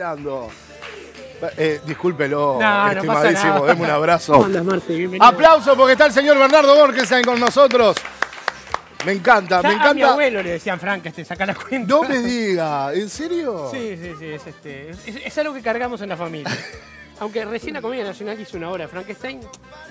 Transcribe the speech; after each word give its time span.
hablando. 0.00 0.48
Eh, 1.56 1.80
discúlpelo, 1.86 2.58
No, 2.60 2.86
no 2.86 2.92
estimadísimo, 2.92 3.64
deme 3.64 3.84
un 3.84 3.90
abrazo. 3.90 4.34
¿Cómo 4.34 4.44
andas, 4.46 4.64
Marce? 4.64 4.94
Bienvenido. 4.94 5.24
Aplauso 5.26 5.74
porque 5.74 5.92
está 5.92 6.06
el 6.06 6.12
señor 6.12 6.38
Bernardo 6.38 6.74
Borges 6.76 7.10
ahí 7.12 7.22
con 7.22 7.40
nosotros. 7.40 7.96
Me 9.06 9.12
encanta, 9.12 9.62
Ya 9.62 9.68
me 9.68 9.74
A 9.74 9.78
mi 9.78 9.80
encanta. 10.00 10.12
abuelo 10.12 10.42
le 10.42 10.50
decían 10.52 10.78
Frank, 10.78 11.06
este, 11.06 11.24
saca 11.24 11.46
la 11.46 11.54
cuenta. 11.54 11.94
No 11.94 12.02
me 12.02 12.18
diga, 12.18 12.92
¿en 12.92 13.08
serio? 13.08 13.68
Sí, 13.70 13.96
sí, 13.96 14.12
sí, 14.18 14.26
es, 14.26 14.46
este, 14.46 14.90
es, 14.90 14.98
es 15.06 15.38
algo 15.38 15.54
que 15.54 15.62
cargamos 15.62 16.02
en 16.02 16.10
la 16.10 16.16
familia. 16.18 16.50
Aunque 17.20 17.42
recién 17.46 17.74
la 17.74 17.80
Comedia 17.82 18.04
Nacional 18.04 18.38
hizo 18.38 18.58
una 18.58 18.70
obra 18.70 18.84
de 18.84 18.88
Frankenstein, 18.88 19.40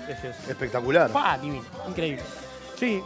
precioso. 0.06 0.38
Espectacular. 0.48 1.10
Pa, 1.10 1.36
divino, 1.38 1.64
increíble. 1.88 2.22
Sí, 2.78 3.02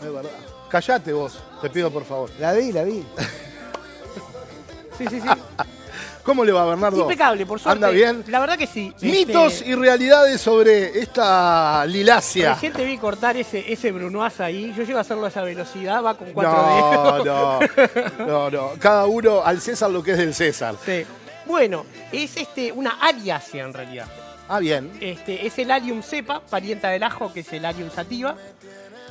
Es 0.00 0.12
verdad. 0.12 0.30
Callate 0.68 1.12
vos, 1.12 1.42
te 1.60 1.70
pido 1.70 1.90
por 1.90 2.04
favor. 2.04 2.30
La 2.38 2.52
vi, 2.52 2.70
la 2.72 2.84
vi. 2.84 3.04
sí, 4.98 5.06
sí, 5.10 5.20
sí. 5.20 5.28
¿Cómo 6.28 6.44
le 6.44 6.52
va, 6.52 6.66
Bernardo? 6.66 7.00
Impecable, 7.00 7.46
por 7.46 7.58
suerte. 7.58 7.76
¿Anda 7.82 7.88
bien? 7.88 8.22
La 8.26 8.38
verdad 8.38 8.58
que 8.58 8.66
sí. 8.66 8.92
Mitos 9.00 9.54
Este, 9.54 9.70
y 9.70 9.74
realidades 9.74 10.38
sobre 10.42 11.00
esta 11.00 11.86
lilacia. 11.86 12.52
Recién 12.52 12.74
te 12.74 12.84
vi 12.84 12.98
cortar 12.98 13.34
ese, 13.38 13.72
ese 13.72 13.90
brunoise 13.92 14.42
ahí. 14.42 14.74
Yo 14.76 14.82
llego 14.82 14.98
a 14.98 15.00
hacerlo 15.00 15.24
a 15.24 15.28
esa 15.28 15.40
velocidad, 15.40 16.04
va 16.04 16.18
con 16.18 16.30
cuatro 16.34 16.52
No, 16.52 17.24
dedos. 17.24 17.70
no, 18.18 18.26
no, 18.26 18.50
no. 18.50 18.70
Cada 18.78 19.06
uno 19.06 19.42
al 19.42 19.62
César 19.62 19.90
lo 19.90 20.02
que 20.02 20.10
es 20.12 20.18
del 20.18 20.34
César. 20.34 20.74
Sí. 20.84 21.06
Bueno, 21.46 21.86
es 22.12 22.36
este, 22.36 22.72
una 22.72 22.98
aliasia 23.00 23.64
en 23.64 23.72
realidad. 23.72 24.06
Ah, 24.50 24.58
bien. 24.58 24.92
Este, 25.00 25.46
es 25.46 25.58
el 25.58 25.70
Allium 25.70 26.02
cepa, 26.02 26.40
parienta 26.40 26.90
del 26.90 27.04
ajo, 27.04 27.32
que 27.32 27.40
es 27.40 27.50
el 27.54 27.64
Allium 27.64 27.90
sativa. 27.90 28.36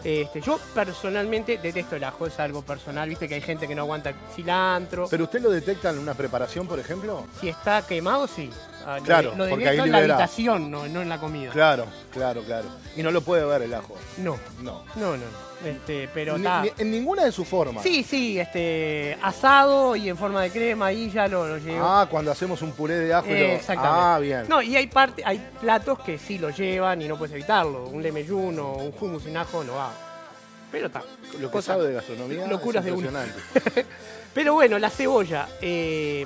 Este, 0.04 0.42
yo 0.42 0.60
personalmente 0.74 1.58
detesto 1.58 1.96
el 1.96 2.04
ajo, 2.04 2.28
es 2.28 2.40
algo 2.40 2.62
personal, 2.62 3.10
viste 3.10 3.28
que 3.28 3.36
hay 3.36 3.42
gente 3.42 3.68
que 3.68 3.76
no 3.76 3.84
aguanta 3.84 4.14
cilantro. 4.36 5.08
¿Pero 5.10 5.26
usted 5.26 5.42
lo 5.42 5.50
detecta 5.50 5.90
en 5.90 6.00
una 6.00 6.14
preparación, 6.14 6.68
por 6.68 6.80
ejemplo? 6.80 7.26
Si 7.40 7.50
está 7.50 7.82
quemado, 7.82 8.28
sí. 8.28 8.50
Ah, 8.90 9.00
lo 9.00 9.04
Claro, 9.04 9.32
de- 9.32 9.38
lo 9.38 9.50
porque 9.50 9.68
ahí 9.68 9.78
en 9.80 9.92
la 9.92 9.98
libera. 10.00 10.14
habitación, 10.16 10.72
no, 10.72 10.88
no 10.88 11.02
en 11.02 11.10
la 11.10 11.20
comida. 11.20 11.52
Claro, 11.52 11.86
claro, 12.14 12.42
claro. 12.44 12.68
Y 12.96 13.04
no 13.04 13.12
lo 13.12 13.20
puede 13.20 13.44
ver 13.46 13.64
el 13.64 13.74
ajo. 13.74 13.96
No, 14.20 14.40
No. 14.62 14.84
no, 14.96 15.12
no. 15.12 15.18
no. 15.18 15.48
Este, 15.68 16.08
pero 16.14 16.38
Ni- 16.38 16.46
está. 16.46 16.62
ni- 16.62 16.72
en 16.78 16.92
ninguna 16.92 17.26
de 17.26 17.32
sus 17.34 17.46
formas. 17.48 17.84
Sí, 17.84 18.02
sí, 18.04 18.40
este, 18.40 19.18
asado 19.22 19.96
y 19.98 20.08
en 20.08 20.16
forma 20.16 20.42
de 20.44 20.52
crema, 20.52 20.86
ahí 20.86 21.10
ya 21.10 21.28
lo, 21.28 21.46
lo 21.48 21.58
llevo. 21.58 21.86
Ah, 21.86 22.08
cuando 22.10 22.32
hacemos 22.32 22.62
un 22.62 22.72
puré 22.72 22.96
de 22.96 23.14
ajo. 23.14 23.28
y 23.28 23.32
lo- 23.32 23.46
Exactamente. 23.46 24.00
Ah, 24.02 24.20
bien. 24.20 24.46
No, 24.48 24.62
y 24.62 24.76
hay 24.78 24.88
parte, 24.88 25.22
hay 25.26 25.46
platos 25.60 26.00
que 26.00 26.18
sí 26.18 26.38
lo 26.38 26.50
llevan 26.52 27.02
y 27.02 27.08
no 27.10 27.18
puedes 27.18 27.34
evitarlo. 27.34 27.88
Un 27.90 28.02
lemeyún 28.02 28.58
o 28.60 28.74
un 28.78 28.94
hummus 29.02 29.24
sin 29.24 29.36
ajo 29.36 29.64
no 29.66 29.74
va. 29.76 29.92
Pero 30.72 30.88
está. 30.88 31.02
lo 31.40 31.48
que 31.50 31.54
cosa- 31.54 31.74
sabe 31.74 31.88
de 31.88 31.94
gastronomía 31.96 32.48
locuras 32.48 32.86
es 32.86 32.86
de 32.86 32.92
uno. 32.98 33.08
impresionante. 33.10 33.86
Pero 34.34 34.54
bueno, 34.54 34.78
la 34.78 34.90
cebolla. 34.92 35.48
eh, 35.62 36.26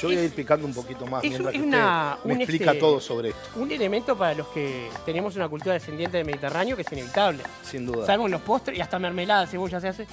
Yo 0.00 0.08
voy 0.08 0.16
a 0.16 0.24
ir 0.24 0.32
picando 0.32 0.66
un 0.66 0.74
poquito 0.74 1.06
más 1.06 1.22
es- 1.24 1.30
mientras 1.30 1.54
es 1.54 1.60
que 1.60 1.66
una- 1.66 2.14
usted 2.16 2.28
me 2.28 2.34
un, 2.34 2.40
explica 2.40 2.64
este, 2.66 2.78
todo 2.80 3.00
sobre 3.00 3.28
esto, 3.30 3.48
un 3.56 3.70
elemento 3.70 4.16
para 4.16 4.34
los 4.34 4.48
que 4.48 4.88
tenemos 5.04 5.34
una 5.36 5.48
cultura 5.48 5.74
descendiente 5.74 6.16
del 6.16 6.26
Mediterráneo 6.26 6.76
que 6.76 6.82
es 6.82 6.92
inevitable. 6.92 7.42
sin 7.62 7.84
duda. 7.86 8.06
Salvo 8.06 8.26
en 8.26 8.32
los 8.32 8.40
postres 8.42 8.78
y 8.78 8.80
hasta 8.80 8.98
mermelada 8.98 9.42
de 9.42 9.46
cebolla 9.48 9.80
se 9.80 9.88
hace. 9.88 10.06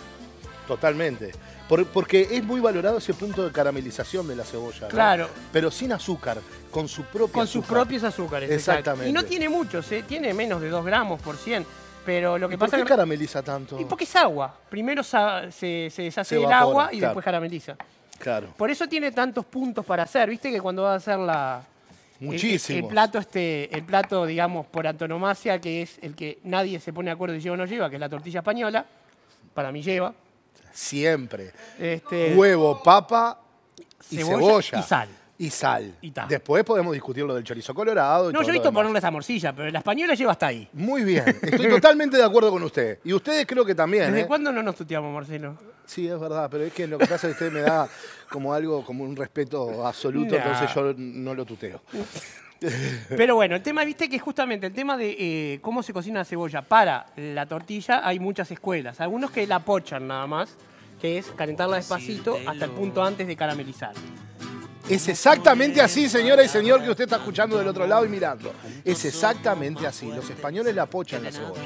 Totalmente. 0.67 1.31
Por- 1.69 1.86
porque 1.88 2.27
es 2.31 2.44
muy 2.44 2.59
valorado 2.59 2.97
ese 2.97 3.14
punto 3.14 3.44
de 3.44 3.52
caramelización 3.52 4.27
de 4.27 4.36
la 4.36 4.44
cebolla. 4.44 4.81
¿no? 4.81 4.88
Claro. 4.88 5.30
Pero 5.52 5.69
sin 5.72 5.92
azúcar, 5.94 6.39
con 6.72 6.88
su 6.88 7.03
propio 7.03 7.33
Con 7.33 7.47
sus 7.47 7.66
propios 7.66 8.03
azúcares. 8.03 8.49
exacto. 8.49 8.80
Exactamente. 8.80 9.09
Y 9.09 9.14
no 9.14 9.23
tiene 9.25 9.49
muchos, 9.49 9.92
¿eh? 9.92 10.03
tiene 10.08 10.33
menos 10.33 10.61
de 10.61 10.70
2 10.70 10.83
gramos 10.86 11.22
por 11.22 11.38
100. 11.38 11.66
Pero 12.05 12.38
lo 12.38 12.47
que 12.47 12.53
¿Y 12.53 12.58
¿Por 12.58 12.67
pasa 12.67 12.77
qué 12.77 12.81
es 12.83 12.86
que. 12.86 12.89
carameliza 12.89 13.42
tanto? 13.42 13.80
Y 13.80 13.86
porque 13.86 14.03
es 14.03 14.16
agua. 14.16 14.55
Primero 14.70 15.02
se, 15.03 15.89
se 15.89 16.02
deshace 16.03 16.36
Se 16.36 16.44
el 16.44 16.52
agua 16.52 16.89
y 16.92 16.99
claro. 16.99 17.11
después 17.14 17.25
carameliza. 17.25 17.75
Claro. 18.26 18.48
Por 18.58 18.72
eso 18.72 18.88
tiene 18.88 19.12
tantos 19.12 19.45
puntos 19.45 19.86
para 19.86 20.02
hacer. 20.02 20.28
Viste 20.31 20.52
que 20.52 20.59
cuando 20.59 20.81
va 20.81 20.94
a 20.94 20.95
hacer 20.95 21.20
la. 21.20 21.61
el- 22.20 22.26
Muchísimos. 22.26 22.82
El, 22.82 22.88
plato, 22.88 23.20
este, 23.20 23.72
el 23.76 23.83
plato, 23.83 24.26
digamos, 24.26 24.66
por 24.66 24.88
antonomasia, 24.88 25.61
que 25.61 25.83
es 25.83 25.99
el 26.02 26.16
que 26.16 26.39
nadie 26.44 26.80
se 26.80 26.92
pone 26.92 27.10
de 27.10 27.14
acuerdo 27.14 27.36
si 27.36 27.42
lleva 27.42 27.54
o 27.54 27.58
no 27.58 27.66
lleva, 27.67 27.88
que 27.88 27.98
es 27.98 27.99
la 27.99 28.10
tortilla 28.10 28.39
española. 28.39 28.83
Para 29.54 29.72
mí 29.72 29.83
lleva. 29.83 30.11
Siempre. 30.73 31.52
Este, 31.80 32.33
Huevo, 32.36 32.82
papa 32.82 33.39
y 34.10 34.17
Cebolla 34.17 34.38
cebolla. 34.38 34.80
y 34.80 34.83
sal. 34.83 35.10
Y 35.38 35.50
sal. 35.50 35.96
Y 36.02 36.12
ta. 36.12 36.28
Después 36.28 36.64
podemos 36.64 36.94
discutir 36.94 37.23
lo 37.26 37.36
del 37.36 37.44
chorizo 37.44 37.73
colorado. 37.73 38.30
y 38.30 38.34
no, 38.34 38.40
todo 38.40 38.44
yo 38.44 38.50
he 38.50 38.54
lo 38.54 38.54
visto 38.54 38.70
demás. 38.70 38.80
ponerle 38.80 39.00
esa 39.00 39.12
morcilla, 39.12 39.54
pero 39.54 39.70
la 39.70 39.80
española 39.80 40.14
lleva 40.14 40.32
hasta 40.32 40.48
ahí. 40.48 40.68
Muy 40.73 41.04
bien. 41.04 41.26
Estoy 41.42 41.70
totalmente 41.70 42.16
de 42.18 42.23
acuerdo 42.23 42.52
con 42.52 42.64
usted. 42.64 43.00
Y 43.04 43.12
ustedes 43.14 43.46
creo 43.46 43.66
que 43.66 43.76
también. 43.76 44.06
¿Desde 44.08 44.22
¿eh? 44.22 44.28
cuándo 44.28 44.52
no 44.54 44.64
nos 44.64 44.76
tuteamos, 44.76 45.14
Marcelo? 45.14 45.58
Sí, 45.86 46.08
es 46.08 46.20
verdad, 46.20 46.48
pero 46.50 46.64
es 46.64 46.73
que 46.73 46.88
lo 46.88 46.98
que 46.98 47.06
pasa 47.06 47.28
es 47.30 47.36
que 47.38 47.46
usted 47.46 47.52
me 47.52 47.62
da 47.62 47.88
como 48.30 48.54
algo, 48.54 48.84
como 48.86 49.04
un 49.04 49.16
respeto 49.16 49.86
absoluto, 49.86 50.36
Nah. 50.38 50.42
entonces 50.44 50.73
yo 50.73 50.94
no 50.98 51.34
lo 51.36 51.46
tuteo. 51.46 51.82
Pero 53.10 53.36
bueno, 53.36 53.56
el 53.56 53.62
tema, 53.62 53.84
viste 53.84 54.10
que 54.10 54.17
justamente 54.17 54.66
el 54.67 54.73
tema 54.73 54.98
de 54.98 55.16
eh, 55.20 55.60
cómo 55.62 55.84
se 55.84 55.94
cocina 55.94 56.20
la 56.20 56.26
cebolla 56.26 56.62
para 56.62 57.06
la 57.17 57.46
tortilla, 57.46 58.08
hay 58.08 58.17
muchas 58.20 58.50
escuelas. 58.50 59.00
Algunos 59.02 59.30
que 59.32 59.46
la 59.46 59.60
pochan 59.60 60.08
nada 60.08 60.26
más, 60.26 60.56
que 61.02 61.17
es 61.17 61.28
calentarla 61.36 61.76
despacito 61.76 62.38
hasta 62.48 62.66
el 62.66 62.72
punto 62.72 63.04
antes 63.04 63.28
de 63.28 63.36
caramelizar. 63.36 63.94
Es 64.88 65.08
exactamente 65.08 65.82
así, 65.82 66.08
señora 66.08 66.44
y 66.44 66.48
señor, 66.48 66.84
que 66.84 66.92
usted 66.92 67.06
está 67.06 67.16
escuchando 67.16 67.58
del 67.58 67.68
otro 67.68 67.88
lado 67.88 68.06
y 68.06 68.10
mirando. 68.10 68.54
Es 68.84 69.04
exactamente 69.06 69.88
así. 69.88 70.12
Los 70.12 70.30
españoles 70.30 70.76
la 70.76 70.86
pochan 70.86 71.23
la 71.23 71.32
cebolla. 71.32 71.62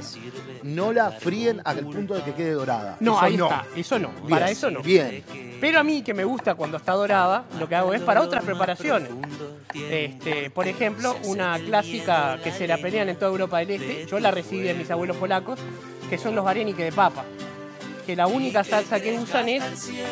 No 0.64 0.94
la 0.94 1.12
fríen 1.12 1.62
al 1.66 1.80
punto 1.80 2.14
de 2.14 2.24
que 2.24 2.34
quede 2.34 2.52
dorada. 2.52 2.96
No, 3.02 3.16
Eso 3.18 3.22
ahí 3.22 3.38
no. 3.38 3.46
está, 3.46 3.66
eso 3.76 4.00
no, 4.00 4.10
Bien, 4.10 4.30
para 4.30 4.50
eso 4.50 4.72
no. 4.72 4.82
Bien. 4.82 5.24
Pero 5.60 5.80
a 5.82 5.84
mí 5.84 6.02
que 6.02 6.14
me 6.14 6.24
gusta 6.24 6.56
cuando 6.56 6.78
está 6.78 6.94
dorada, 6.94 7.44
lo 7.60 7.68
que 7.68 7.76
hago 7.76 7.94
es 7.94 8.02
para 8.02 8.22
otras 8.22 8.44
preparaciones. 8.46 9.10
Este, 9.74 10.50
por 10.50 10.68
ejemplo, 10.68 11.18
una 11.26 11.60
clásica 11.60 12.40
que 12.42 12.54
se 12.54 12.68
la 12.68 12.78
pelean 12.78 13.10
en 13.10 13.18
toda 13.18 13.32
Europa 13.32 13.60
del 13.60 13.72
Este, 13.72 14.06
yo 14.06 14.20
la 14.20 14.32
recibí 14.32 14.62
de 14.62 14.74
mis 14.74 14.90
abuelos 14.90 15.18
polacos, 15.18 15.60
que 16.10 16.18
son 16.18 16.36
los 16.36 16.46
varenique 16.46 16.86
de 16.86 16.92
papa. 16.94 17.26
Que 18.10 18.16
la 18.16 18.26
única 18.26 18.64
salsa 18.64 19.00
que 19.00 19.14
usan 19.20 19.48
es 19.50 19.64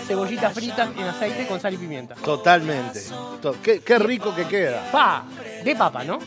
cebollita 0.05 0.51
frita 0.51 0.87
en 0.95 1.03
aceite 1.05 1.47
con 1.47 1.59
sal 1.59 1.73
y 1.73 1.77
pimienta. 1.77 2.13
Totalmente. 2.13 3.01
To- 3.41 3.55
Qué, 3.59 3.79
qué 3.79 3.97
rico 3.97 4.35
que 4.35 4.45
queda. 4.45 4.87
Pa, 4.91 5.23
de 5.69 5.75
papa, 5.75 6.03
¿no? 6.03 6.19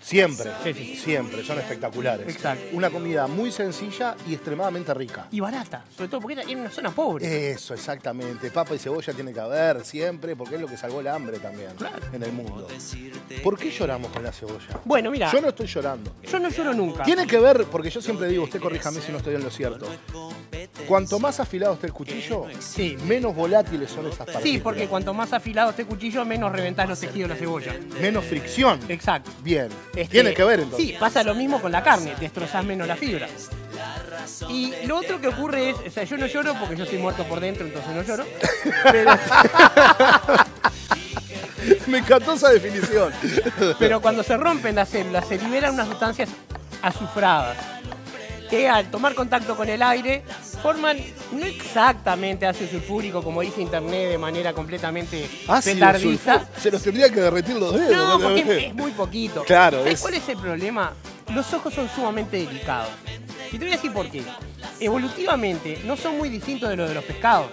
Siempre. 0.00 0.50
Sí, 0.62 0.74
sí. 0.74 0.96
Siempre. 0.96 1.44
Son 1.44 1.58
espectaculares. 1.58 2.28
Exacto. 2.28 2.64
Una 2.72 2.90
comida 2.90 3.26
muy 3.26 3.50
sencilla 3.52 4.16
y 4.26 4.34
extremadamente 4.34 4.92
rica. 4.94 5.26
Y 5.30 5.40
barata, 5.40 5.84
sobre 5.96 6.08
todo 6.08 6.20
porque 6.20 6.40
era 6.40 6.50
en 6.50 6.60
una 6.60 6.70
zona 6.70 6.90
pobre. 6.90 7.50
Eso, 7.52 7.74
exactamente. 7.74 8.50
Papa 8.50 8.74
y 8.74 8.78
cebolla 8.78 9.12
tiene 9.12 9.32
que 9.32 9.40
haber 9.40 9.84
siempre, 9.84 10.36
porque 10.36 10.56
es 10.56 10.60
lo 10.60 10.66
que 10.66 10.76
salvó 10.76 11.00
el 11.00 11.08
hambre 11.08 11.38
también 11.38 11.70
en 12.12 12.22
el 12.22 12.32
mundo. 12.32 12.68
¿Por 13.42 13.58
qué 13.58 13.70
lloramos 13.70 14.10
con 14.10 14.22
la 14.22 14.32
cebolla? 14.32 14.80
Bueno, 14.84 15.10
mira, 15.10 15.30
Yo 15.32 15.40
no 15.40 15.48
estoy 15.48 15.66
llorando. 15.66 16.12
yo 16.22 16.38
no 16.38 16.48
lloro 16.48 16.74
nunca. 16.74 17.02
Tiene 17.04 17.26
que 17.26 17.38
ver, 17.38 17.64
porque 17.64 17.90
yo 17.90 18.00
siempre 18.00 18.28
digo, 18.28 18.44
usted 18.44 18.60
corríjame 18.60 19.00
si 19.00 19.12
no 19.12 19.18
estoy 19.18 19.34
en 19.34 19.44
lo 19.44 19.50
cierto. 19.50 19.86
Cuanto 20.86 21.18
más 21.18 21.40
afilado 21.40 21.74
esté 21.74 21.86
el 21.88 21.92
cuchillo, 21.92 22.46
Sí. 22.60 22.96
menos 23.04 23.34
volátiles 23.34 23.90
son 23.90 24.06
esas 24.06 24.18
partículas. 24.18 24.42
Sí, 24.42 24.58
porque 24.58 24.86
cuanto 24.86 25.12
más 25.12 25.32
afilado 25.32 25.70
este 25.70 25.84
cuchillo, 25.84 26.24
menos 26.24 26.52
reventás 26.52 26.88
los 26.88 26.98
tejidos 27.00 27.28
de 27.28 27.34
la 27.34 27.38
cebolla. 27.40 27.74
Menos 28.00 28.24
fricción. 28.24 28.80
Exacto. 28.88 29.30
Bien. 29.42 29.68
Este, 29.94 30.08
Tiene 30.08 30.32
que 30.34 30.44
ver 30.44 30.60
entonces. 30.60 30.86
Sí, 30.88 30.94
pasa 30.98 31.22
lo 31.24 31.34
mismo 31.34 31.60
con 31.60 31.72
la 31.72 31.82
carne, 31.82 32.14
destrozás 32.20 32.64
menos 32.64 32.86
la 32.86 32.96
fibra. 32.96 33.28
Y 34.48 34.72
lo 34.86 34.96
otro 34.98 35.20
que 35.20 35.28
ocurre 35.28 35.70
es, 35.70 35.76
o 35.86 35.90
sea, 35.90 36.04
yo 36.04 36.16
no 36.16 36.26
lloro 36.26 36.54
porque 36.58 36.76
yo 36.76 36.84
estoy 36.84 36.98
muerto 36.98 37.24
por 37.24 37.40
dentro, 37.40 37.66
entonces 37.66 37.90
no 37.94 38.02
lloro. 38.02 38.24
Pero, 38.92 39.10
Me 41.86 41.98
encantó 41.98 42.32
esa 42.34 42.50
definición. 42.50 43.12
pero 43.78 44.00
cuando 44.00 44.22
se 44.22 44.36
rompen 44.36 44.74
las 44.76 44.88
células, 44.88 45.26
se 45.26 45.38
liberan 45.38 45.74
unas 45.74 45.88
sustancias 45.88 46.28
azufradas 46.82 47.56
que 48.48 48.68
al 48.68 48.90
tomar 48.90 49.14
contacto 49.14 49.56
con 49.56 49.68
el 49.68 49.82
aire 49.82 50.22
forman 50.62 50.98
no 51.32 51.44
exactamente 51.44 52.46
ácido 52.46 52.70
sulfúrico 52.70 53.22
como 53.22 53.40
dice 53.42 53.60
internet 53.62 54.10
de 54.10 54.18
manera 54.18 54.52
completamente 54.52 55.28
Ácido 55.46 55.74
petardiza. 55.76 56.46
Se 56.58 56.70
los 56.70 56.82
tendría 56.82 57.10
que 57.10 57.20
derretir 57.20 57.56
los 57.56 57.72
dedos. 57.74 57.96
No, 57.96 58.18
porque 58.20 58.66
es, 58.66 58.74
muy 58.74 58.90
poquito. 58.92 59.44
Claro, 59.44 59.78
¿Sabes 59.78 59.94
es- 59.94 60.00
cuál 60.00 60.14
es 60.14 60.28
el 60.28 60.38
problema? 60.38 60.92
Los 61.34 61.52
ojos 61.54 61.74
son 61.74 61.88
sumamente 61.94 62.36
delicados. 62.38 62.90
Y 63.48 63.52
te 63.52 63.58
voy 63.58 63.68
a 63.68 63.76
decir 63.76 63.92
por 63.92 64.10
qué. 64.10 64.22
Evolutivamente 64.80 65.80
no 65.84 65.96
son 65.96 66.16
muy 66.18 66.28
distintos 66.28 66.68
de 66.70 66.76
los 66.76 66.88
de 66.88 66.94
los 66.94 67.04
pescados. 67.04 67.48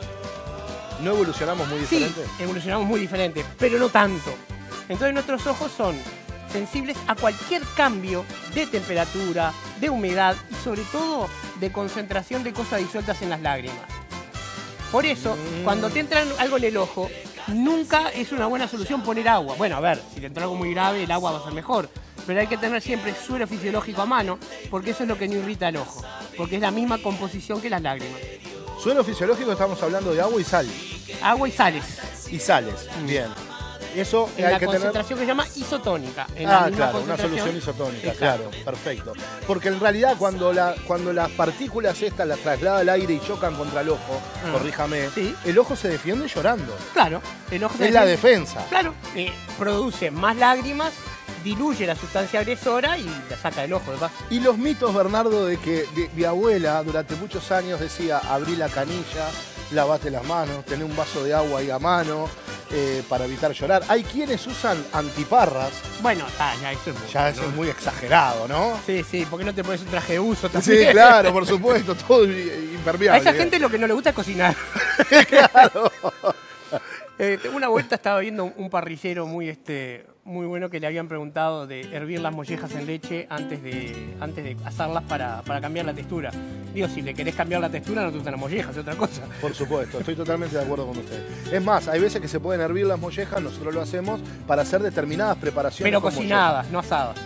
¿No 1.01 1.11
evolucionamos 1.11 1.67
muy 1.67 1.79
Sí, 1.85 1.97
diferente? 1.99 2.21
evolucionamos 2.39 2.87
muy 2.87 2.99
diferente, 2.99 3.45
pero 3.59 3.77
no 3.77 3.89
tanto. 3.89 4.33
Entonces 4.87 5.13
nuestros 5.13 5.45
ojos 5.47 5.71
son 5.75 5.95
sensibles 6.51 6.95
a 7.07 7.15
cualquier 7.15 7.61
cambio 7.75 8.23
de 8.53 8.65
temperatura, 8.67 9.51
de 9.79 9.89
humedad 9.89 10.35
y 10.51 10.55
sobre 10.63 10.81
todo 10.91 11.29
de 11.59 11.71
concentración 11.71 12.43
de 12.43 12.53
cosas 12.53 12.79
disueltas 12.79 13.21
en 13.21 13.29
las 13.29 13.41
lágrimas. 13.41 13.79
Por 14.91 15.05
eso, 15.05 15.35
cuando 15.63 15.89
te 15.89 15.99
entra 15.99 16.23
algo 16.39 16.57
en 16.57 16.63
el 16.63 16.77
ojo, 16.77 17.09
nunca 17.47 18.09
es 18.09 18.31
una 18.31 18.47
buena 18.47 18.67
solución 18.67 19.01
poner 19.03 19.27
agua. 19.27 19.55
Bueno, 19.57 19.75
a 19.75 19.79
ver, 19.79 20.01
si 20.13 20.21
te 20.21 20.27
entra 20.27 20.43
algo 20.43 20.55
muy 20.55 20.73
grave, 20.73 21.03
el 21.03 21.11
agua 21.11 21.31
va 21.31 21.39
a 21.39 21.43
ser 21.43 21.53
mejor. 21.53 21.89
Pero 22.25 22.39
hay 22.39 22.47
que 22.47 22.57
tener 22.57 22.81
siempre 22.81 23.13
suero 23.13 23.45
fisiológico 23.45 24.01
a 24.01 24.05
mano, 24.05 24.39
porque 24.71 24.91
eso 24.91 25.03
es 25.03 25.09
lo 25.09 25.17
que 25.17 25.27
no 25.27 25.35
irrita 25.35 25.69
el 25.69 25.77
ojo. 25.77 26.03
Porque 26.37 26.55
es 26.55 26.61
la 26.61 26.71
misma 26.71 26.97
composición 26.97 27.61
que 27.61 27.69
las 27.69 27.81
lágrimas. 27.81 28.19
Suelo 28.81 29.03
fisiológico 29.03 29.51
estamos 29.51 29.81
hablando 29.83 30.13
de 30.13 30.21
agua 30.21 30.39
y 30.39 30.43
sal. 30.43 30.67
Agua 31.21 31.47
y 31.47 31.51
sales. 31.51 31.83
Y 32.31 32.39
sales, 32.39 32.87
bien. 33.05 33.27
Eso 33.95 34.29
En 34.37 34.45
hay 34.45 34.51
la 34.53 34.59
que 34.59 34.65
tener... 34.65 34.81
concentración 34.81 35.19
que 35.19 35.25
se 35.25 35.27
llama 35.27 35.47
isotónica. 35.55 36.27
En 36.35 36.49
la 36.49 36.57
Ah, 36.63 36.67
misma 36.69 36.89
claro, 36.91 37.03
una 37.05 37.17
solución 37.17 37.57
isotónica, 37.57 38.07
Exacto. 38.09 38.49
claro, 38.49 38.65
perfecto. 38.65 39.13
Porque 39.47 39.67
en 39.69 39.79
realidad 39.79 40.15
cuando, 40.17 40.51
la, 40.53 40.75
cuando 40.85 41.13
las 41.13 41.29
partículas 41.31 42.01
estas 42.01 42.27
las 42.27 42.39
traslada 42.39 42.79
al 42.79 42.89
aire 42.89 43.13
y 43.13 43.19
chocan 43.21 43.55
contra 43.55 43.81
el 43.81 43.89
ojo, 43.89 44.21
Ah. 44.45 44.51
corríjame, 44.51 45.09
Sí. 45.11 45.35
el 45.45 45.57
ojo 45.57 45.75
se 45.75 45.87
defiende 45.89 46.27
llorando. 46.27 46.75
Claro, 46.93 47.21
el 47.51 47.63
ojo 47.63 47.77
se 47.77 47.87
Es 47.87 47.93
la 47.93 48.05
defensa. 48.05 48.65
Claro, 48.69 48.93
eh, 49.15 49.31
produce 49.57 50.11
más 50.11 50.35
lágrimas, 50.35 50.91
diluye 51.43 51.85
la 51.85 51.95
sustancia 51.95 52.39
agresora 52.39 52.97
y 52.97 53.05
la 53.29 53.37
saca 53.37 53.61
del 53.61 53.73
ojo 53.73 53.91
paso. 53.93 54.13
Y 54.29 54.39
los 54.39 54.57
mitos, 54.57 54.93
Bernardo, 54.93 55.45
de 55.45 55.57
que 55.57 55.85
de- 55.95 56.09
mi 56.15 56.23
abuela 56.23 56.81
durante 56.83 57.15
muchos 57.15 57.51
años 57.51 57.79
decía, 57.79 58.17
abrí 58.17 58.55
la 58.55 58.67
canilla, 58.67 59.29
lavate 59.71 60.09
las 60.09 60.23
manos, 60.25 60.65
tené 60.65 60.83
un 60.83 60.95
vaso 60.95 61.23
de 61.23 61.33
agua 61.33 61.59
ahí 61.59 61.69
a 61.69 61.79
mano 61.79 62.27
eh, 62.77 63.03
para 63.07 63.23
evitar 63.25 63.51
llorar. 63.53 63.83
Hay 63.87 64.03
quienes 64.03 64.45
usan 64.47 64.83
antiparras, 64.91 65.71
Bueno, 66.01 66.25
ah, 66.39 66.53
ya 66.61 66.71
eso 66.73 66.89
es 66.89 66.93
mucho, 66.99 67.11
ya 67.13 67.29
eso 67.29 67.41
¿no? 67.43 67.47
es 67.47 67.55
muy 67.55 67.69
exagerado, 67.69 68.47
¿no? 68.49 68.77
Sí, 68.85 69.03
sí, 69.09 69.25
¿por 69.25 69.39
qué 69.39 69.45
no 69.45 69.53
te 69.55 69.63
pones 69.63 69.81
un 69.81 69.87
traje 69.87 70.13
de 70.13 70.19
uso 70.19 70.47
Sí, 70.47 70.53
también? 70.53 70.91
claro, 70.91 71.31
por 71.31 71.47
supuesto, 71.47 71.95
todo 71.95 72.25
impermeable. 72.25 73.17
A 73.27 73.31
esa 73.31 73.33
gente 73.33 73.57
lo 73.59 73.69
que 73.69 73.77
no 73.79 73.87
le 73.87 73.93
gusta 73.93 74.09
es 74.09 74.15
cocinar. 74.15 74.55
claro. 75.29 75.91
Eh, 77.17 77.39
una 77.53 77.69
vuelta 77.69 77.95
estaba 77.95 78.19
viendo 78.19 78.43
un, 78.43 78.69
parrillero 78.69 79.25
muy 79.25 79.47
este 79.47 80.05
muy 80.25 80.45
bueno 80.47 80.69
que 80.69 80.81
le 80.81 80.87
habían 80.87 81.07
preguntado 81.07 81.65
de 81.65 81.81
hervir 81.95 82.19
las 82.19 82.33
mollejas 82.33 82.73
en 82.75 82.85
leche 82.87 83.25
antes 83.29 83.63
de 83.63 84.15
antes 84.19 84.43
de 84.43 84.57
asarlas 84.65 85.03
para, 85.03 85.41
para 85.43 85.61
cambiar 85.61 85.85
la 85.85 85.93
textura. 85.93 86.31
Digo, 86.73 86.89
si 86.89 87.01
le 87.01 87.13
querés 87.13 87.35
cambiar 87.35 87.61
la 87.61 87.69
textura 87.69 88.01
no 88.01 88.09
te 88.09 88.15
gustan 88.15 88.33
las 88.33 88.41
mollejas, 88.41 88.71
es 88.71 88.81
otra 88.81 88.95
cosa. 88.95 89.21
Por 89.39 89.53
supuesto, 89.53 89.99
estoy 89.99 90.15
totalmente 90.15 90.57
de 90.57 90.63
acuerdo 90.63 90.87
con 90.87 90.97
usted. 90.97 91.53
Es 91.53 91.63
más, 91.63 91.87
hay 91.87 92.01
veces 92.01 92.19
que 92.19 92.27
se 92.27 92.41
pueden 92.41 92.59
hervir 92.59 92.85
las 92.85 92.99
mollejas, 92.99 93.41
nosotros 93.41 93.73
lo 93.73 93.81
hacemos 93.81 94.19
para 94.45 94.63
hacer 94.63 94.81
determinadas 94.81 95.37
preparaciones. 95.37 95.89
Pero 95.89 96.01
con 96.01 96.11
cocinadas, 96.11 96.69
no 96.69 96.79
asadas. 96.79 97.17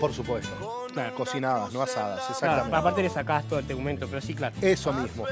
Por 0.00 0.12
supuesto. 0.12 0.87
Claro. 1.04 1.14
Cocinadas, 1.16 1.72
no 1.72 1.82
asadas, 1.82 2.18
Claro, 2.18 2.32
exactamente. 2.32 2.76
aparte 2.76 3.02
le 3.02 3.10
sacás 3.10 3.44
todo 3.44 3.58
el 3.58 3.66
tegumento, 3.66 4.06
pero 4.08 4.20
sí, 4.20 4.34
claro. 4.34 4.54
Eso 4.60 4.92
mismo. 4.92 5.24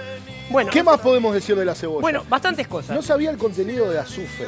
Bueno, 0.50 0.70
¿Qué 0.70 0.82
más 0.82 0.98
podemos 1.00 1.34
decir 1.34 1.56
de 1.56 1.64
la 1.64 1.74
cebolla? 1.74 2.00
bueno, 2.02 2.24
bastantes 2.28 2.68
cosas. 2.68 2.94
no 2.94 3.02
sabía 3.02 3.30
el 3.30 3.36
contenido 3.38 3.90
de 3.90 3.98
azufre. 3.98 4.46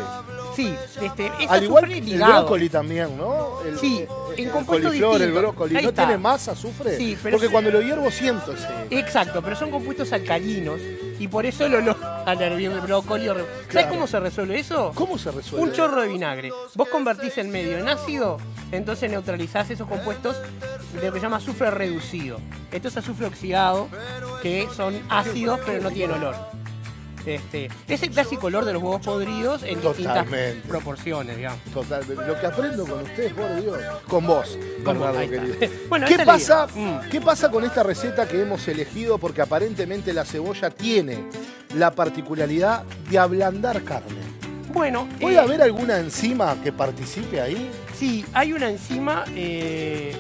Sí, 0.55 0.75
este, 1.01 1.31
es 1.41 1.51
Al 1.51 1.65
igual 1.65 1.87
que 1.87 1.99
el 1.99 2.19
brócoli 2.19 2.69
también, 2.69 3.17
¿no? 3.17 3.61
El, 3.65 3.79
Sí, 3.79 3.99
el- 4.33 4.39
en 4.41 4.47
el 4.47 4.51
compuestos 4.53 4.89
coliflor, 4.89 5.23
el 5.23 5.33
brócoli. 5.33 5.75
¿No 5.75 5.81
está. 5.81 6.07
tiene 6.07 6.19
más 6.19 6.49
azufre? 6.49 6.97
Sí, 6.97 7.17
pero 7.23 7.35
Porque 7.37 7.47
sí. 7.47 7.53
cuando 7.53 7.71
lo 7.71 7.81
hiervo 7.83 8.11
siento 8.11 8.53
ese. 8.53 8.67
Exacto, 8.91 9.43
pero 9.43 9.57
son 9.57 9.71
compuestos 9.71 10.13
alcalinos 10.13 10.81
y 11.19 11.27
por 11.29 11.47
eso 11.47 11.67
el 11.67 11.75
olor 11.75 11.97
al 12.27 12.41
hervir 12.43 12.71
el 12.73 12.81
brócoli. 12.81 13.27
¿Sabes 13.71 13.87
cómo 13.89 14.07
se 14.07 14.21
resuelve 14.21 14.59
eso? 14.59 14.93
¿Cómo 14.95 15.19
se 15.19 15.31
resuelve? 15.31 15.67
Un 15.67 15.73
chorro 15.73 16.01
de 16.03 16.09
vinagre. 16.09 16.51
Vos 16.75 16.89
convertís 16.89 17.39
el 17.39 17.49
medio 17.49 17.79
en 17.79 17.89
ácido, 17.89 18.39
entonces 18.73 19.11
neutralizás 19.11 19.71
esos 19.71 19.89
compuestos 19.89 20.37
de 20.93 21.07
lo 21.07 21.13
que 21.13 21.19
se 21.21 21.27
llama 21.27 21.37
azufre 21.37 21.71
reducido. 21.71 22.41
Esto 22.73 22.89
es 22.89 22.97
azufre 22.97 23.27
oxidado, 23.27 23.89
que 24.43 24.69
son 24.77 25.01
ácidos 25.09 25.61
pero 25.65 25.83
no 25.83 25.91
tienen 25.91 26.17
olor. 26.17 26.35
Este, 27.27 27.69
es 27.89 28.03
el 28.03 28.11
clásico 28.11 28.47
olor 28.47 28.65
de 28.65 28.73
los 28.73 28.83
huevos 28.83 29.03
podridos 29.05 29.63
en 29.63 29.81
distintas 29.83 30.25
Totalmente. 30.25 30.67
proporciones, 30.69 31.37
digamos. 31.37 31.61
Total, 31.75 32.03
lo 32.27 32.41
que 32.41 32.47
aprendo 32.47 32.87
con 32.87 33.03
usted, 33.03 33.35
por 33.35 33.61
Dios. 33.61 33.79
Con 34.09 34.27
vos, 34.27 34.59
Con 34.83 34.99
vos, 34.99 35.15
querido. 35.17 35.55
Bueno, 35.91 36.07
¿Qué 36.07 36.19
pasa. 36.21 36.67
Mm. 36.75 37.09
¿Qué 37.11 37.21
pasa 37.21 37.51
con 37.51 37.65
esta 37.65 37.83
receta 37.83 38.27
que 38.27 38.41
hemos 38.41 38.67
elegido? 38.69 39.19
Porque 39.19 39.43
aparentemente 39.43 40.15
la 40.15 40.25
cebolla 40.25 40.71
tiene 40.71 41.25
la 41.75 41.91
particularidad 41.91 42.85
de 43.11 43.19
ablandar 43.19 43.83
carne. 43.83 44.17
Bueno, 44.73 45.07
¿Puede 45.21 45.37
eh, 45.37 45.41
haber 45.41 45.61
alguna 45.61 45.99
enzima 45.99 46.57
que 46.63 46.73
participe 46.73 47.41
ahí? 47.43 47.71
Sí, 47.99 48.25
hay 48.33 48.53
una 48.55 48.71
enzima. 48.71 49.25
eh, 49.35 50.15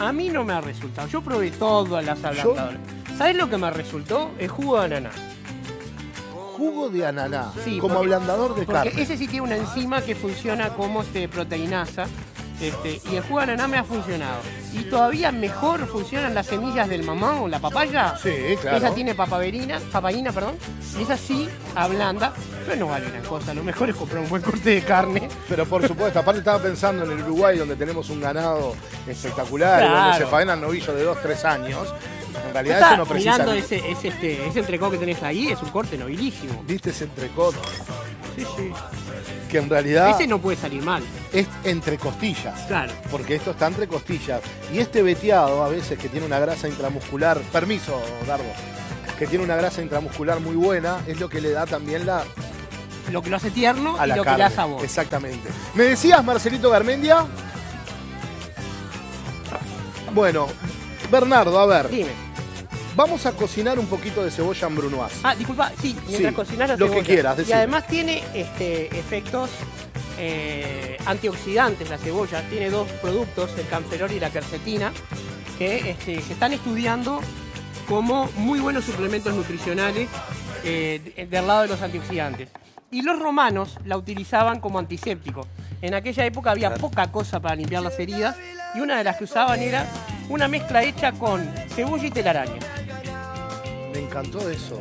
a 0.00 0.12
mí 0.12 0.28
no 0.28 0.44
me 0.44 0.52
ha 0.54 0.60
resultado. 0.60 1.06
Yo 1.08 1.22
probé 1.22 1.50
todas 1.50 2.04
las 2.04 2.22
ablandadoras. 2.24 2.78
¿Sabes 3.16 3.36
lo 3.36 3.48
que 3.50 3.56
me 3.58 3.70
resultó? 3.70 4.30
El 4.38 4.48
jugo 4.48 4.78
de 4.80 4.96
ananá. 4.96 5.10
Jugo 6.56 6.88
de 6.90 7.06
ananá, 7.06 7.52
Sí, 7.64 7.78
como 7.78 7.94
porque- 7.94 8.12
ablandador 8.14 8.54
de 8.54 8.66
Porque 8.66 8.90
carne. 8.90 9.02
ese 9.02 9.16
sí 9.16 9.26
tiene 9.26 9.42
una 9.46 9.56
enzima 9.56 10.02
que 10.02 10.14
funciona 10.14 10.70
como 10.70 11.02
este, 11.02 11.28
proteinasa. 11.28 12.06
Este, 12.60 13.00
y 13.10 13.16
el 13.16 13.22
jugo 13.22 13.38
de 13.38 13.44
ananá 13.44 13.66
me 13.68 13.78
ha 13.78 13.84
funcionado. 13.84 14.40
Y 14.72 14.84
todavía 14.84 15.32
mejor 15.32 15.86
funcionan 15.88 16.34
las 16.34 16.46
semillas 16.46 16.88
del 16.88 17.02
mamón 17.02 17.38
o 17.38 17.48
la 17.48 17.58
papaya. 17.58 18.14
Sí, 18.22 18.30
claro. 18.60 18.76
Esa 18.76 18.94
tiene 18.94 19.14
papaverina, 19.14 19.80
papaína, 19.90 20.30
perdón. 20.32 20.56
Y 20.98 21.02
esa 21.02 21.16
sí 21.16 21.48
ablanda, 21.74 22.32
pero 22.66 22.76
no 22.80 22.86
vale 22.88 23.10
gran 23.10 23.22
cosa. 23.24 23.52
Lo 23.54 23.64
mejor 23.64 23.90
es 23.90 23.96
comprar 23.96 24.22
un 24.22 24.28
buen 24.28 24.42
corte 24.42 24.70
de 24.70 24.82
carne. 24.82 25.28
Pero 25.48 25.66
por 25.66 25.86
supuesto, 25.86 26.18
aparte 26.20 26.38
estaba 26.38 26.60
pensando 26.60 27.04
en 27.04 27.10
el 27.12 27.22
Uruguay, 27.24 27.58
donde 27.58 27.74
tenemos 27.76 28.08
un 28.10 28.20
ganado 28.20 28.74
espectacular, 29.08 29.80
y 29.82 29.84
donde 29.86 29.98
Claro. 30.10 30.24
se 30.24 30.30
faenan 30.30 30.60
novillos 30.60 30.94
de 30.94 31.02
2, 31.02 31.18
3 31.22 31.44
años. 31.44 31.88
En 32.46 32.52
realidad 32.54 32.80
eso 32.80 32.96
no 32.96 33.06
precisa. 33.06 33.32
mirando 33.32 33.52
ese, 33.54 33.90
ese, 33.90 34.08
este, 34.08 34.46
ese 34.46 34.60
entrecot 34.60 34.90
que 34.92 34.98
tenés 34.98 35.22
ahí, 35.22 35.48
es 35.48 35.60
un 35.62 35.70
corte 35.70 35.98
nobilísimo. 35.98 36.62
¿Viste 36.66 36.90
ese 36.90 37.04
entrecot? 37.04 37.54
Sí, 38.36 38.44
sí. 38.56 38.72
Que 39.50 39.58
en 39.58 39.68
realidad 39.68 40.10
Ese 40.10 40.26
no 40.28 40.38
puede 40.40 40.56
salir 40.56 40.82
mal. 40.82 41.02
es 41.32 41.46
entre 41.64 41.98
costillas. 41.98 42.60
Claro. 42.68 42.92
Porque 43.10 43.34
esto 43.34 43.50
está 43.50 43.66
entre 43.66 43.88
costillas. 43.88 44.40
Y 44.72 44.78
este 44.78 45.02
veteado, 45.02 45.64
a 45.64 45.68
veces, 45.68 45.98
que 45.98 46.08
tiene 46.08 46.24
una 46.26 46.38
grasa 46.38 46.68
intramuscular, 46.68 47.38
permiso, 47.52 48.00
Dardo, 48.26 48.44
que 49.18 49.26
tiene 49.26 49.44
una 49.44 49.56
grasa 49.56 49.82
intramuscular 49.82 50.38
muy 50.40 50.54
buena, 50.54 50.98
es 51.06 51.18
lo 51.18 51.28
que 51.28 51.40
le 51.40 51.50
da 51.50 51.66
también 51.66 52.06
la, 52.06 52.22
Lo 53.10 53.22
que 53.22 53.30
lo 53.30 53.36
hace 53.38 53.50
tierno 53.50 53.96
a 53.98 54.06
y 54.06 54.10
la 54.10 54.16
lo 54.16 54.22
carne. 54.24 54.36
que 54.36 54.42
le 54.44 54.48
da 54.50 54.54
sabor. 54.54 54.84
Exactamente. 54.84 55.48
¿Me 55.74 55.82
decías, 55.84 56.24
Marcelito 56.24 56.70
Garmendia? 56.70 57.26
Bueno, 60.14 60.46
Bernardo, 61.10 61.58
a 61.58 61.66
ver, 61.66 61.88
Dime. 61.88 62.10
Vamos 63.00 63.24
a 63.24 63.32
cocinar 63.32 63.78
un 63.78 63.86
poquito 63.86 64.22
de 64.22 64.30
cebolla 64.30 64.66
en 64.68 64.76
brunoise. 64.76 65.20
Ah, 65.22 65.34
disculpa, 65.34 65.72
sí, 65.80 65.96
mientras 66.06 66.30
Sí, 66.32 66.36
cocinas 66.36 66.68
la 66.68 66.76
lo 66.76 66.90
que 66.90 67.02
quieras, 67.02 67.34
Y 67.34 67.38
decime. 67.38 67.56
además 67.56 67.86
tiene 67.86 68.22
este, 68.34 68.86
efectos 68.98 69.48
eh, 70.18 70.98
antioxidantes 71.06 71.88
la 71.88 71.96
cebolla. 71.96 72.42
Tiene 72.50 72.68
dos 72.68 72.86
productos, 73.00 73.50
el 73.58 73.66
canferol 73.68 74.12
y 74.12 74.20
la 74.20 74.28
quercetina, 74.30 74.92
que 75.58 75.90
este, 75.90 76.20
se 76.20 76.32
están 76.34 76.52
estudiando 76.52 77.20
como 77.88 78.28
muy 78.36 78.60
buenos 78.60 78.84
suplementos 78.84 79.34
nutricionales 79.34 80.08
eh, 80.64 81.00
de- 81.16 81.26
del 81.26 81.46
lado 81.46 81.62
de 81.62 81.68
los 81.68 81.80
antioxidantes. 81.80 82.50
Y 82.90 83.00
los 83.02 83.18
romanos 83.18 83.78
la 83.86 83.96
utilizaban 83.96 84.60
como 84.60 84.78
antiséptico. 84.78 85.46
En 85.80 85.94
aquella 85.94 86.26
época 86.26 86.50
había 86.50 86.74
poca 86.74 87.10
cosa 87.10 87.40
para 87.40 87.54
limpiar 87.54 87.82
las 87.82 87.98
heridas 87.98 88.36
y 88.74 88.80
una 88.80 88.98
de 88.98 89.04
las 89.04 89.16
que 89.16 89.24
usaban 89.24 89.60
era 89.60 89.86
una 90.28 90.48
mezcla 90.48 90.82
hecha 90.84 91.12
con 91.12 91.48
cebolla 91.74 92.04
y 92.06 92.10
telaraña. 92.10 92.58
Me 94.12 94.18
encantó 94.18 94.50
eso. 94.50 94.80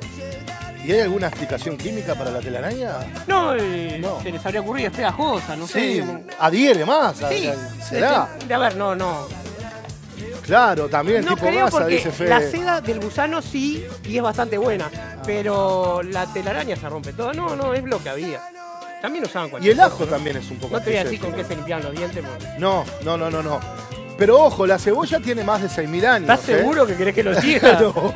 ¿Y 0.83 0.91
hay 0.91 1.01
alguna 1.01 1.27
explicación 1.27 1.77
química 1.77 2.15
para 2.15 2.31
la 2.31 2.39
telaraña? 2.39 2.93
No, 3.27 3.53
eh, 3.55 3.99
No. 4.01 4.19
se 4.23 4.31
les 4.31 4.43
habría 4.43 4.61
ocurrido, 4.61 4.87
es 4.89 4.95
pegajosa, 4.95 5.55
no 5.55 5.67
Sí, 5.67 5.97
sé. 5.97 6.03
adhiere 6.39 6.83
más. 6.85 7.21
a- 7.21 7.29
Sí, 7.29 7.47
a- 7.47 7.83
¿Será? 7.85 8.29
este, 8.39 8.53
a 8.53 8.57
ver, 8.57 8.75
no, 8.75 8.95
no. 8.95 9.27
Claro, 10.43 10.89
también 10.89 11.23
No 11.23 11.35
tipo 11.35 11.45
creo 11.47 11.65
gasa, 11.65 11.77
porque 11.77 11.95
dice 11.97 12.11
Fede. 12.11 12.29
la 12.29 12.41
seda 12.41 12.81
del 12.81 12.99
gusano 12.99 13.39
sí 13.41 13.85
y 14.03 14.17
es 14.17 14.23
bastante 14.23 14.57
buena, 14.57 14.89
pero 15.23 16.01
la 16.01 16.25
telaraña 16.33 16.75
se 16.75 16.89
rompe 16.89 17.13
toda. 17.13 17.33
No, 17.33 17.55
no, 17.55 17.73
es 17.75 17.83
lo 17.83 18.01
que 18.01 18.09
había. 18.09 18.41
También 18.99 19.25
usaban 19.25 19.47
Y 19.49 19.51
cualquier 19.51 19.73
el 19.73 19.79
ajo 19.81 20.05
también 20.05 20.37
es 20.37 20.49
un 20.49 20.57
poco 20.57 20.73
No 20.73 20.81
te 20.81 20.89
voy 20.89 20.97
a 20.99 21.03
decir 21.03 21.19
con 21.19 21.33
qué 21.33 21.43
se 21.43 21.55
limpiaban 21.55 21.85
los 21.85 21.93
dientes. 21.95 22.23
porque- 22.25 22.47
No, 22.59 22.83
no, 23.03 23.15
no, 23.15 23.29
no, 23.29 23.43
no. 23.43 23.59
Pero 24.17 24.41
ojo, 24.43 24.65
la 24.65 24.79
cebolla 24.79 25.19
tiene 25.19 25.43
más 25.43 25.61
de 25.61 25.69
6.000 25.69 26.05
años. 26.05 26.29
¿Estás 26.29 26.49
¿eh? 26.49 26.57
seguro 26.57 26.85
que 26.87 26.95
querés 26.95 27.13
que 27.15 27.23
lo 27.23 27.31
diga? 27.39 27.79
No. 27.79 28.13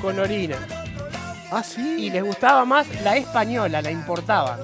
Con 0.00 0.18
orina. 0.18 0.56
Ah, 1.50 1.62
sí. 1.62 1.96
Y 2.06 2.10
les 2.10 2.22
gustaba 2.22 2.64
más 2.64 2.86
la 3.02 3.16
española, 3.16 3.80
la 3.82 3.90
importaban. 3.90 4.60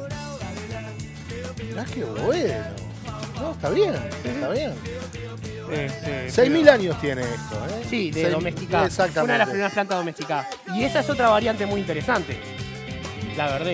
Mirá 1.67 1.85
qué 1.93 2.05
bueno. 2.05 2.55
No, 3.41 3.53
está 3.53 3.71
bien, 3.71 3.95
está 4.25 4.49
bien. 4.51 4.73
Este, 5.73 6.31
6.000 6.31 6.63
pero- 6.63 6.73
años 6.75 7.01
tiene 7.01 7.23
esto, 7.23 7.67
¿eh? 7.69 7.85
Sí, 7.89 8.11
de 8.11 8.21
Seis- 8.23 8.33
domesticada. 8.33 8.87
Exactamente. 8.87 9.25
Una 9.25 9.33
de 9.33 9.39
las 9.39 9.49
primeras 9.49 9.73
plantas 9.73 9.99
domesticadas. 9.99 10.47
Y 10.75 10.85
esa 10.85 11.01
es 11.01 11.11
otra 11.11 11.31
variante 11.31 11.67
muy 11.67 11.81
interesante. 11.81 12.39
La 13.37 13.47
verdad. 13.47 13.73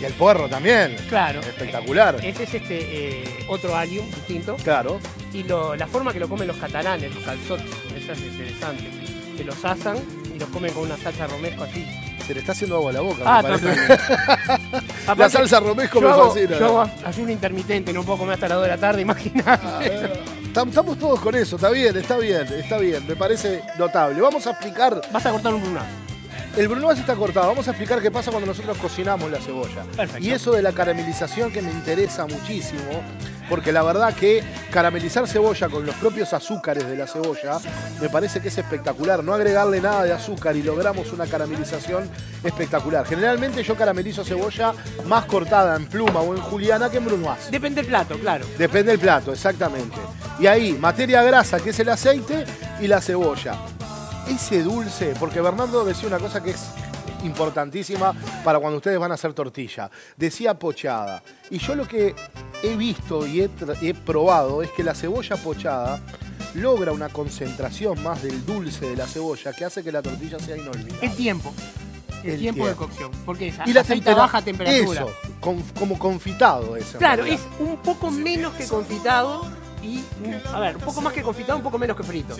Y 0.00 0.04
el 0.04 0.12
puerro 0.14 0.48
también. 0.48 0.96
Claro. 1.08 1.40
Espectacular. 1.40 2.16
Ese 2.22 2.42
es 2.44 2.54
este 2.54 3.20
eh, 3.22 3.44
otro 3.48 3.76
allium 3.76 4.06
distinto. 4.10 4.56
Claro. 4.56 4.98
Y 5.32 5.42
lo- 5.44 5.76
la 5.76 5.86
forma 5.86 6.12
que 6.12 6.18
lo 6.20 6.28
comen 6.28 6.48
los 6.48 6.56
catalanes, 6.56 7.14
los 7.14 7.22
calzots, 7.24 7.62
esa 7.96 8.12
es 8.12 8.20
interesante. 8.20 8.84
Que 9.36 9.44
los 9.44 9.62
asan 9.64 9.98
y 10.36 10.38
los 10.38 10.48
comen 10.50 10.72
con 10.72 10.84
una 10.84 10.96
salsa 10.96 11.26
romesco 11.26 11.64
así. 11.64 11.84
Se 12.26 12.34
le 12.34 12.40
está 12.40 12.52
haciendo 12.52 12.76
agua 12.76 12.90
a 12.90 12.94
la 12.94 13.00
boca, 13.00 13.22
Ah, 13.24 13.42
me 13.42 13.48
parece. 13.58 13.98
La 15.16 15.30
salsa 15.30 15.60
romesco 15.60 16.00
me 16.00 16.08
hago, 16.08 16.32
fascina. 16.32 16.58
yo 16.58 16.80
hago 16.80 16.90
ayuno 17.04 17.30
intermitente, 17.32 17.92
no 17.92 18.02
puedo 18.02 18.18
comer 18.18 18.34
hasta 18.34 18.48
las 18.48 18.56
2 18.58 18.64
de 18.64 18.70
la 18.70 18.78
tarde, 18.78 19.02
imagínate. 19.06 20.10
Tam- 20.52 20.68
Estamos 20.68 20.98
todos 20.98 21.20
con 21.20 21.34
eso, 21.36 21.56
está 21.56 21.70
bien, 21.70 21.96
está 21.96 22.16
bien, 22.18 22.46
está 22.58 22.78
bien, 22.78 23.06
me 23.06 23.14
parece 23.16 23.62
notable. 23.78 24.20
Vamos 24.20 24.46
a 24.46 24.50
explicar, 24.50 25.00
Vas 25.12 25.24
a 25.26 25.30
cortar 25.30 25.54
un 25.54 25.62
brunazo. 25.62 25.86
El 26.56 26.68
brunoise 26.68 27.00
está 27.00 27.14
cortado. 27.14 27.48
Vamos 27.48 27.68
a 27.68 27.72
explicar 27.72 28.00
qué 28.00 28.10
pasa 28.10 28.30
cuando 28.30 28.46
nosotros 28.46 28.78
cocinamos 28.78 29.30
la 29.30 29.38
cebolla. 29.38 29.82
Perfecto. 29.94 30.26
Y 30.26 30.30
eso 30.30 30.52
de 30.52 30.62
la 30.62 30.72
caramelización 30.72 31.52
que 31.52 31.60
me 31.60 31.70
interesa 31.70 32.26
muchísimo, 32.26 33.02
porque 33.50 33.72
la 33.72 33.82
verdad 33.82 34.14
que 34.14 34.42
caramelizar 34.70 35.28
cebolla 35.28 35.68
con 35.68 35.84
los 35.84 35.94
propios 35.96 36.32
azúcares 36.32 36.88
de 36.88 36.96
la 36.96 37.06
cebolla 37.06 37.58
me 38.00 38.08
parece 38.08 38.40
que 38.40 38.48
es 38.48 38.56
espectacular. 38.56 39.22
No 39.22 39.34
agregarle 39.34 39.82
nada 39.82 40.04
de 40.04 40.14
azúcar 40.14 40.56
y 40.56 40.62
logramos 40.62 41.12
una 41.12 41.26
caramelización 41.26 42.08
espectacular. 42.42 43.04
Generalmente 43.04 43.62
yo 43.62 43.76
caramelizo 43.76 44.24
cebolla 44.24 44.72
más 45.04 45.26
cortada 45.26 45.76
en 45.76 45.84
pluma 45.84 46.20
o 46.20 46.34
en 46.34 46.40
juliana 46.40 46.88
que 46.88 46.96
en 46.96 47.04
brunoise. 47.04 47.50
Depende 47.50 47.82
del 47.82 47.90
plato, 47.90 48.18
claro. 48.18 48.46
Depende 48.56 48.92
del 48.92 49.00
plato, 49.00 49.30
exactamente. 49.30 49.98
Y 50.40 50.46
ahí, 50.46 50.72
materia 50.72 51.22
grasa, 51.22 51.60
que 51.60 51.70
es 51.70 51.80
el 51.80 51.90
aceite, 51.90 52.46
y 52.80 52.86
la 52.86 53.02
cebolla. 53.02 53.58
Ese 54.28 54.62
dulce, 54.62 55.14
porque 55.18 55.40
Bernardo 55.40 55.84
decía 55.84 56.08
una 56.08 56.18
cosa 56.18 56.42
que 56.42 56.50
es 56.50 56.64
importantísima 57.24 58.12
para 58.44 58.58
cuando 58.58 58.78
ustedes 58.78 58.98
van 58.98 59.10
a 59.12 59.14
hacer 59.14 59.32
tortilla. 59.34 59.90
Decía 60.16 60.58
pochada. 60.58 61.22
Y 61.50 61.58
yo 61.58 61.74
lo 61.74 61.86
que 61.86 62.14
he 62.62 62.76
visto 62.76 63.26
y 63.26 63.42
he, 63.42 63.94
probado 63.94 64.62
es 64.62 64.70
que 64.70 64.82
la 64.82 64.94
cebolla 64.94 65.36
pochada 65.36 66.00
logra 66.54 66.92
una 66.92 67.08
concentración 67.08 68.02
más 68.02 68.22
del 68.22 68.44
dulce 68.44 68.88
de 68.88 68.96
la 68.96 69.06
cebolla 69.06 69.52
que 69.52 69.64
hace 69.64 69.82
que 69.84 69.92
la 69.92 70.02
tortilla 70.02 70.38
sea 70.38 70.56
inolvidable. 70.56 71.06
El 71.06 71.14
tiempo. 71.14 71.54
El, 72.24 72.30
El 72.32 72.38
tiempo, 72.40 72.66
de 72.66 72.74
cocción. 72.74 73.10
Porque 73.24 73.48
es 73.48 73.54
Y 73.66 73.72
la 73.72 73.82
aceite 73.82 74.10
a 74.10 74.14
tempera- 74.14 74.16
baja 74.16 74.42
temperatura. 74.42 75.02
Eso, 75.02 75.10
con- 75.40 75.62
como 75.78 75.96
confitado 75.98 76.76
es. 76.76 76.92
en 76.94 76.98
Claro, 76.98 77.24
es 77.24 77.40
un 77.60 77.76
poco 77.76 78.10
menos 78.10 78.54
que 78.54 78.66
confitado 78.66 79.46
y, 79.82 80.02
a 80.52 80.58
ver, 80.58 80.76
un 80.76 80.82
poco 80.82 81.00
más 81.02 81.12
que 81.12 81.22
confitado, 81.22 81.58
un 81.58 81.62
poco 81.62 81.78
menos 81.78 81.96
que 81.96 82.02
frito. 82.02 82.34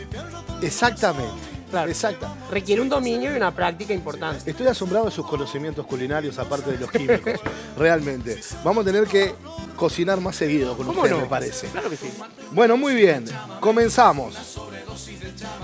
Exactamente. 0.62 1.55
Claro. 1.70 1.90
Exacta. 1.90 2.34
Requiere 2.50 2.80
un 2.80 2.88
dominio 2.88 3.32
y 3.32 3.36
una 3.36 3.50
práctica 3.54 3.92
importante. 3.92 4.50
Estoy 4.50 4.66
asombrado 4.66 5.06
de 5.06 5.10
sus 5.10 5.26
conocimientos 5.26 5.86
culinarios, 5.86 6.38
aparte 6.38 6.72
de 6.72 6.78
los 6.78 6.90
químicos. 6.90 7.40
Realmente. 7.78 8.40
Vamos 8.64 8.82
a 8.82 8.86
tener 8.86 9.06
que 9.06 9.34
cocinar 9.76 10.20
más 10.20 10.36
seguido 10.36 10.76
con 10.76 10.86
¿Cómo 10.86 11.02
usted, 11.02 11.14
no? 11.14 11.20
me 11.20 11.26
parece. 11.26 11.66
Claro 11.68 11.90
que 11.90 11.96
sí. 11.96 12.12
Bueno, 12.52 12.76
muy 12.76 12.94
bien. 12.94 13.24
Comenzamos. 13.60 14.58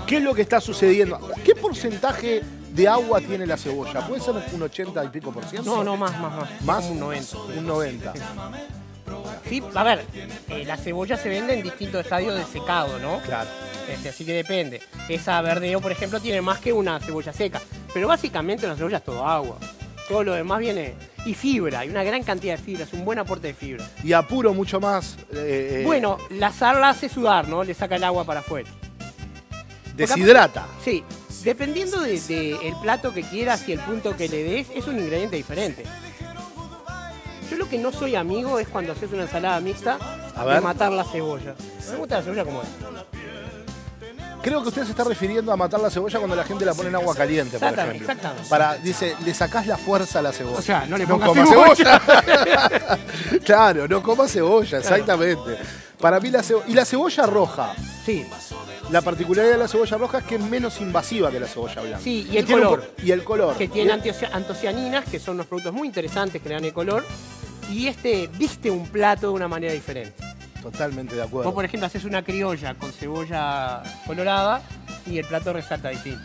¿Qué 0.05 0.17
es 0.17 0.23
lo 0.23 0.33
que 0.33 0.41
está 0.43 0.61
sucediendo? 0.61 1.19
¿Qué 1.43 1.55
porcentaje 1.55 2.41
de 2.71 2.87
agua 2.87 3.19
tiene 3.19 3.45
la 3.47 3.57
cebolla? 3.57 4.05
¿Puede 4.07 4.21
ser 4.21 4.35
un 4.53 4.61
80 4.61 5.03
y 5.05 5.07
pico 5.09 5.31
por 5.31 5.45
ciento? 5.45 5.69
No, 5.75 5.83
no, 5.83 5.97
más, 5.97 6.19
más, 6.19 6.35
más. 6.35 6.61
¿Más? 6.61 6.85
Un 6.85 6.99
90. 6.99 7.37
Un 7.57 7.67
90. 7.67 8.13
Sí, 9.47 9.61
a 9.75 9.83
ver, 9.83 10.05
eh, 10.49 10.63
la 10.65 10.77
cebolla 10.77 11.17
se 11.17 11.29
vende 11.29 11.53
en 11.53 11.63
distintos 11.63 12.01
estadios 12.01 12.35
de 12.35 12.45
secado, 12.45 12.99
¿no? 12.99 13.19
Claro. 13.19 13.49
Este, 13.89 14.09
así 14.09 14.25
que 14.25 14.33
depende. 14.33 14.81
Esa 15.09 15.41
verdeo, 15.41 15.81
por 15.81 15.91
ejemplo, 15.91 16.19
tiene 16.19 16.41
más 16.41 16.59
que 16.59 16.71
una 16.73 16.99
cebolla 16.99 17.33
seca. 17.33 17.61
Pero 17.93 18.07
básicamente 18.07 18.65
una 18.65 18.75
cebolla 18.75 18.97
es 18.97 19.03
todo 19.03 19.25
agua. 19.27 19.57
Todo 20.07 20.23
lo 20.23 20.33
demás 20.33 20.59
viene. 20.59 20.93
Y 21.25 21.33
fibra, 21.33 21.79
hay 21.79 21.89
una 21.89 22.03
gran 22.03 22.21
cantidad 22.23 22.57
de 22.57 22.61
fibra, 22.63 22.83
es 22.83 22.91
un 22.93 23.05
buen 23.05 23.17
aporte 23.19 23.47
de 23.47 23.53
fibra. 23.53 23.85
Y 24.03 24.11
apuro 24.13 24.53
mucho 24.53 24.79
más. 24.81 25.17
eh, 25.31 25.79
eh, 25.79 25.83
Bueno, 25.85 26.17
la 26.31 26.51
sal 26.51 26.81
la 26.81 26.89
hace 26.89 27.07
sudar, 27.07 27.47
¿no? 27.47 27.63
Le 27.63 27.73
saca 27.73 27.95
el 27.95 28.03
agua 28.03 28.25
para 28.25 28.41
afuera. 28.41 28.69
Deshidrata. 29.95 30.65
Sí, 30.83 31.03
dependiendo 31.43 32.01
del 32.01 32.25
de, 32.27 32.51
el 32.67 32.75
plato 32.81 33.13
que 33.13 33.21
quieras 33.23 33.67
y 33.69 33.73
el 33.73 33.79
punto 33.79 34.17
que 34.17 34.27
le 34.27 34.43
des, 34.43 34.67
es 34.75 34.87
un 34.87 34.97
ingrediente 34.99 35.35
diferente. 35.35 35.83
Yo 37.49 37.57
lo 37.57 37.69
que 37.69 37.77
no 37.77 37.91
soy 37.91 38.15
amigo 38.15 38.57
es 38.59 38.67
cuando 38.67 38.93
haces 38.93 39.11
una 39.11 39.23
ensalada 39.23 39.59
mixta 39.59 39.97
A 40.35 40.45
de 40.45 40.59
matar 40.61 40.91
la 40.91 41.03
cebolla. 41.03 41.53
Me 41.91 41.97
gusta 41.97 42.17
la 42.17 42.23
cebolla 42.23 42.43
como 42.45 42.61
es. 42.63 42.67
Creo 44.43 44.61
que 44.61 44.67
usted 44.69 44.83
se 44.83 44.91
está 44.91 45.03
refiriendo 45.05 45.51
a 45.51 45.55
matar 45.57 45.79
la 45.79 45.89
cebolla 45.89 46.19
cuando 46.19 46.35
la 46.35 46.43
gente 46.43 46.65
la 46.65 46.73
pone 46.73 46.89
en 46.89 46.95
agua 46.95 47.15
caliente, 47.15 47.57
por 47.57 47.69
Exactamente, 47.69 48.03
ejemplo. 48.03 48.13
exactamente. 48.13 48.49
Para, 48.49 48.75
dice, 48.75 49.15
le 49.25 49.33
sacás 49.33 49.65
la 49.67 49.77
fuerza 49.77 50.19
a 50.19 50.21
la 50.21 50.31
cebolla. 50.33 50.59
O 50.59 50.61
sea, 50.61 50.85
no 50.85 50.97
le 50.97 51.07
pongas 51.07 51.29
coma 51.29 51.45
cebolla. 51.45 51.99
cebolla. 51.99 52.99
claro, 53.45 53.87
no 53.87 54.03
coma 54.03 54.27
cebolla, 54.27 54.77
exactamente. 54.79 55.57
Para 55.99 56.19
mí 56.19 56.29
la 56.29 56.43
cebolla. 56.43 56.65
Y 56.67 56.73
la 56.73 56.83
cebolla 56.85 57.25
roja. 57.25 57.73
Sí, 58.05 58.25
La 58.91 59.01
particularidad 59.01 59.53
de 59.53 59.59
la 59.59 59.67
cebolla 59.69 59.97
roja 59.97 60.17
es 60.17 60.23
que 60.25 60.35
es 60.35 60.41
menos 60.41 60.81
invasiva 60.81 61.31
que 61.31 61.39
la 61.39 61.47
cebolla 61.47 61.81
blanca. 61.81 61.99
Sí, 62.03 62.27
y 62.29 62.37
el 62.37 62.45
tiene 62.45 62.61
un 62.63 62.67
color. 62.67 62.87
po- 62.89 63.01
y 63.01 63.11
el 63.11 63.23
color. 63.23 63.55
que 63.55 63.67
tiene 63.69 63.93
antocianinas, 63.93 65.05
que 65.05 65.19
son 65.19 65.35
unos 65.35 65.47
productos 65.47 65.71
muy 65.73 65.87
interesantes 65.87 66.41
que 66.41 66.49
le 66.49 66.55
dan 66.55 66.65
el 66.65 66.73
color. 66.73 67.05
Y 67.71 67.87
este 67.87 68.27
viste 68.37 68.69
un 68.69 68.85
plato 68.87 69.27
de 69.27 69.33
una 69.33 69.47
manera 69.47 69.71
diferente. 69.71 70.21
Totalmente 70.63 71.15
de 71.15 71.21
acuerdo. 71.21 71.49
Vos, 71.49 71.55
por 71.55 71.65
ejemplo, 71.65 71.87
haces 71.87 72.05
una 72.05 72.23
criolla 72.23 72.75
con 72.75 72.91
cebolla 72.93 73.83
colorada 74.07 74.61
y 75.05 75.17
el 75.17 75.25
plato 75.25 75.51
resalta 75.51 75.89
distinto. 75.89 76.21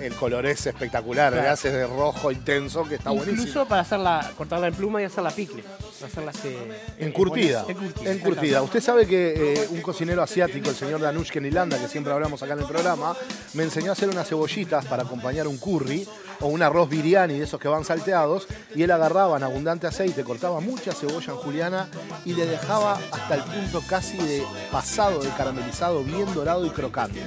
El 0.00 0.14
color 0.14 0.46
es 0.46 0.66
espectacular, 0.66 1.32
Claro. 1.32 1.42
le 1.46 1.48
hace 1.50 1.70
de 1.72 1.86
rojo 1.86 2.30
intenso 2.30 2.84
que 2.84 2.96
está 2.96 3.10
Incluso 3.12 3.32
buenísimo. 3.34 3.64
para 3.66 3.80
hacerla, 3.82 4.30
cortarla 4.36 4.66
en 4.68 4.74
pluma 4.74 5.00
y 5.00 5.04
hacerla 5.06 5.30
picle. 5.30 5.64
Hacerla 6.04 6.32
eh, 6.44 6.82
Encurtida, 6.98 7.64
encurtida. 7.66 8.12
encurtida. 8.12 8.62
Usted 8.62 8.80
sabe 8.82 9.06
que 9.06 9.54
eh, 9.54 9.68
un 9.70 9.80
cocinero 9.80 10.22
asiático, 10.22 10.68
el 10.70 10.76
señor 10.76 11.00
Danush 11.00 11.30
Kenilanda, 11.30 11.78
que 11.78 11.88
siempre 11.88 12.12
hablamos 12.12 12.42
acá 12.42 12.52
en 12.52 12.60
el 12.60 12.66
programa, 12.66 13.16
me 13.54 13.62
enseñó 13.64 13.90
a 13.90 13.92
hacer 13.92 14.08
unas 14.08 14.28
cebollitas 14.28 14.84
para 14.84 15.04
acompañar 15.04 15.46
un 15.48 15.56
curry 15.56 16.06
o 16.40 16.48
un 16.48 16.62
arroz 16.62 16.88
biryani 16.90 17.38
de 17.38 17.44
esos 17.44 17.58
que 17.58 17.68
van 17.68 17.84
salteados 17.84 18.46
y 18.74 18.82
él 18.82 18.90
agarraba 18.90 19.38
en 19.38 19.42
abundante 19.44 19.86
aceite, 19.86 20.22
cortaba 20.22 20.60
mucha 20.60 20.92
cebolla 20.92 21.32
en 21.32 21.38
juliana 21.38 21.88
y 22.26 22.34
le 22.34 22.44
dejaba 22.46 22.98
hasta 23.10 23.34
el 23.36 23.42
punto 23.42 23.82
casi 23.88 24.18
de 24.18 24.42
pasado 24.70 25.20
de 25.22 25.30
caramelizado, 25.30 26.04
bien 26.04 26.32
dorado 26.34 26.66
y 26.66 26.70
crocante. 26.70 27.20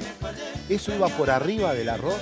Eso 0.69 0.93
iba 0.93 1.07
por 1.09 1.31
arriba 1.31 1.73
del 1.73 1.89
arroz 1.89 2.21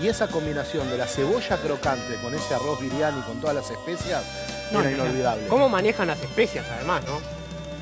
y 0.00 0.08
esa 0.08 0.28
combinación 0.28 0.88
de 0.90 0.98
la 0.98 1.06
cebolla 1.06 1.56
crocante 1.58 2.14
con 2.22 2.34
ese 2.34 2.54
arroz 2.54 2.80
biryani 2.80 3.20
con 3.22 3.40
todas 3.40 3.56
las 3.56 3.70
especias 3.70 4.22
No, 4.72 4.80
era 4.80 4.90
no, 4.90 4.96
no. 4.98 5.04
inolvidable. 5.04 5.46
¿Cómo 5.48 5.68
manejan 5.68 6.08
las 6.08 6.20
especias 6.22 6.66
además, 6.76 7.02
no? 7.04 7.12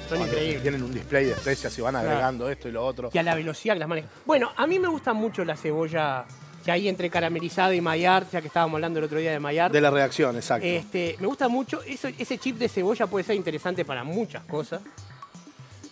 Son 0.09 0.19
Cuando 0.19 0.27
increíbles. 0.27 0.63
Tienen 0.63 0.83
un 0.83 0.93
display 0.93 1.25
de 1.25 1.33
especias 1.33 1.77
y 1.79 1.81
van 1.81 1.95
Claro. 1.95 2.09
agregando 2.11 2.49
esto 2.51 2.69
y 2.69 2.73
lo 2.73 2.85
otro. 2.85 3.11
Y 3.13 3.19
a 3.19 3.23
la 3.23 3.35
velocidad 3.35 3.75
que 3.75 3.81
las 3.81 3.89
manejan. 3.89 4.11
Bueno, 4.27 4.53
a 4.57 4.67
mí 4.67 4.79
me 4.79 4.89
gusta 4.89 5.13
mucho 5.15 5.45
la 5.45 5.57
cebolla 5.57 6.25
que 6.65 6.71
hay 6.71 6.89
entre 6.89 7.11
caramelizada 7.11 7.75
y 7.75 7.81
Maillard, 7.81 8.27
ya 8.33 8.41
que 8.41 8.47
estábamos 8.47 8.77
hablando 8.77 8.99
el 8.99 9.05
otro 9.07 9.19
día 9.19 9.33
de 9.33 9.41
Maillard. 9.41 9.73
De 9.73 9.81
la 9.81 9.91
reacción, 9.91 10.37
exacto. 10.37 10.67
Este, 10.67 11.17
me 11.21 11.27
gusta 11.27 11.49
mucho, 11.49 11.83
eso, 11.83 12.09
ese 12.09 12.39
chip 12.39 12.57
de 12.59 12.69
cebolla 12.69 13.07
puede 13.07 13.25
ser 13.25 13.37
interesante 13.37 13.85
para 13.85 14.03
muchas 14.05 14.45
cosas. 14.45 14.81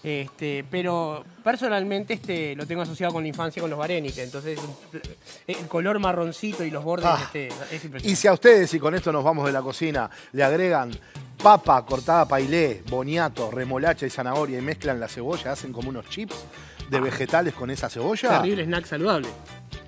Este, 0.02 0.64
pero 0.68 1.24
personalmente 1.44 2.14
este, 2.14 2.56
lo 2.56 2.66
tengo 2.66 2.82
asociado 2.82 3.12
con 3.12 3.22
la 3.22 3.28
infancia 3.28 3.60
con 3.60 3.70
los 3.70 3.78
Varenique, 3.78 4.22
entonces 4.22 4.58
un- 4.58 5.00
el 5.46 5.68
color 5.68 6.00
marroncito 6.00 6.64
y 6.64 6.70
los 6.72 6.82
bordes 6.82 7.06
Ah. 7.08 7.20
este, 7.22 7.46
es 7.48 7.54
y 7.82 7.86
impresionante. 7.86 8.16
si 8.16 8.26
a 8.28 8.32
ustedes, 8.32 8.74
y 8.74 8.80
con 8.80 8.94
esto 8.96 9.12
nos 9.12 9.22
vamos 9.22 9.46
de 9.46 9.52
la 9.52 9.62
cocina, 9.62 10.10
le 10.32 10.42
agregan 10.42 10.90
papa 11.40 11.84
cortada 11.86 12.26
pailé, 12.26 12.82
boniato, 12.88 13.50
remolacha 13.50 14.04
y 14.06 14.10
zanahoria 14.10 14.58
y 14.58 14.62
mezclan 14.62 14.98
la 14.98 15.06
cebolla, 15.08 15.52
hacen 15.52 15.72
como 15.72 15.88
unos 15.90 16.08
chips 16.08 16.34
de 16.90 17.00
vegetales 17.00 17.54
con 17.54 17.70
esa 17.70 17.88
cebolla. 17.88 18.28
Terrible 18.42 18.64
snack 18.64 18.86
saludable. 18.86 19.28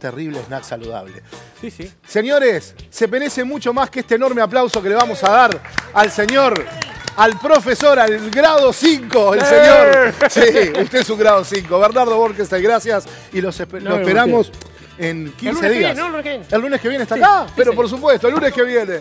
Terrible 0.00 0.40
snack 0.46 0.62
saludable. 0.64 1.22
Sí, 1.60 1.70
sí. 1.70 1.90
Señores, 2.06 2.74
se 2.90 3.08
merece 3.08 3.42
mucho 3.42 3.72
más 3.72 3.90
que 3.90 4.00
este 4.00 4.14
enorme 4.16 4.42
aplauso 4.42 4.82
que 4.82 4.88
le 4.88 4.94
vamos 4.94 5.22
a 5.24 5.30
dar 5.30 5.60
al 5.92 6.10
señor, 6.10 6.64
al 7.16 7.38
profesor, 7.38 7.98
al 7.98 8.30
grado 8.30 8.72
5, 8.72 9.34
el 9.34 9.40
¡Eh! 9.40 9.44
señor. 9.44 10.14
Sí, 10.30 10.80
usted 10.82 10.98
es 11.00 11.10
un 11.10 11.18
grado 11.18 11.44
5. 11.44 11.78
Bernardo 11.78 12.16
Borges, 12.16 12.48
gracias 12.50 13.06
y 13.32 13.40
los 13.40 13.58
espe- 13.60 13.80
No, 13.80 13.90
lo 13.90 14.00
esperamos 14.00 14.50
en 14.98 15.32
15 15.32 15.54
lunes 15.54 15.60
que 15.72 15.78
días. 15.78 15.94
viene, 15.94 16.00
no, 16.00 16.06
el 16.06 16.12
lunes 16.12 16.22
que 16.24 16.28
viene. 16.30 16.46
El 16.50 16.60
lunes 16.60 16.80
que 16.80 16.88
viene 16.88 17.02
está 17.04 17.14
Sí, 17.16 17.22
acá, 17.22 17.44
sí, 17.46 17.52
pero 17.56 17.70
señor. 17.70 17.76
por 17.76 17.88
supuesto, 17.90 18.28
el 18.28 18.34
lunes 18.34 18.52
que 18.52 18.62
viene. 18.62 19.00